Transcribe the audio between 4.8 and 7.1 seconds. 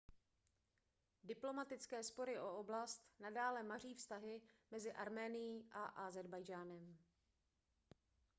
arménií a ázerbajdžánem